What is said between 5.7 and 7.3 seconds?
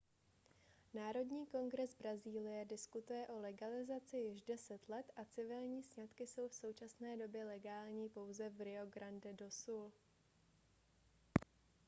sňatky jsou v současné